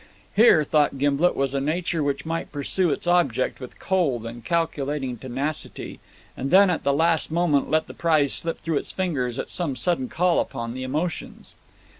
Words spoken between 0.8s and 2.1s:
Gimblet, was a nature